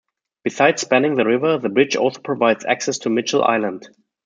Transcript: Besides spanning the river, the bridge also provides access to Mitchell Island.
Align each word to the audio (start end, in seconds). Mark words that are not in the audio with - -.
Besides 0.43 0.81
spanning 0.81 1.13
the 1.13 1.27
river, 1.27 1.59
the 1.59 1.69
bridge 1.69 1.95
also 1.95 2.21
provides 2.21 2.65
access 2.65 2.97
to 2.97 3.11
Mitchell 3.11 3.43
Island. 3.43 3.87